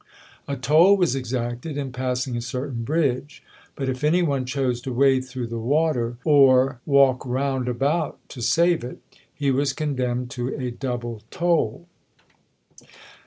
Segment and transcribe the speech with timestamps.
[0.47, 3.43] A toll was exacted in passing a certain bridge;
[3.75, 8.41] but if any one chose to wade through the water, or walk round about to
[8.41, 8.97] save it,
[9.31, 11.85] he was condemned to a double toll.